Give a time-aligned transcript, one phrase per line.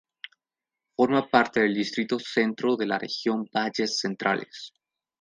[0.95, 4.73] Forma parte del Distrito Centro de la Región valles centrales.